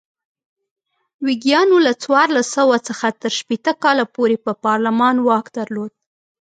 ویګیانو 1.27 1.77
له 1.85 1.91
څوارلس 2.03 2.47
سوه 2.57 2.77
څخه 2.87 3.07
تر 3.21 3.31
شپېته 3.39 3.73
کاله 3.83 4.05
پورې 4.15 4.37
پر 4.43 4.53
پارلمان 4.65 5.15
واک 5.27 5.45
درلود. 5.57 5.91